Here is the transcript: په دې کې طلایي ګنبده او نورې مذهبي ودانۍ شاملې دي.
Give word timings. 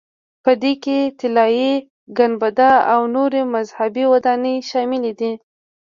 په 0.43 0.51
دې 0.61 0.73
کې 0.83 0.97
طلایي 1.19 1.73
ګنبده 2.17 2.71
او 2.93 3.01
نورې 3.15 3.41
مذهبي 3.55 4.03
ودانۍ 4.13 4.55
شاملې 4.69 5.13
دي. 5.19 5.33